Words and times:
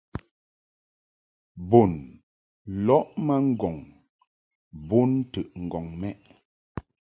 Bun 1.69 1.91
lɔʼ 2.85 3.05
ma 3.25 3.35
ŋgɔŋ 3.49 3.77
bon 4.87 5.09
ntəʼŋgɔŋ 5.25 5.85
mɛʼ. 6.01 6.17